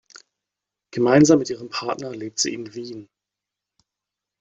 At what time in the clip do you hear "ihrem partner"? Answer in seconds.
1.51-2.09